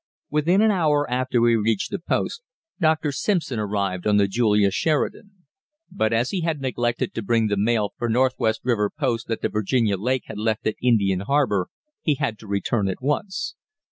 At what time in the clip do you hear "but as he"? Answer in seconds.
5.91-6.41